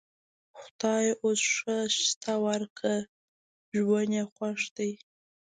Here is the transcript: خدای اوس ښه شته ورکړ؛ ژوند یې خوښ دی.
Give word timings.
خدای 0.59 1.05
اوس 1.23 1.41
ښه 1.55 1.77
شته 2.03 2.33
ورکړ؛ 2.45 2.95
ژوند 3.75 4.11
یې 4.17 4.23
خوښ 4.33 4.61
دی. 4.77 4.91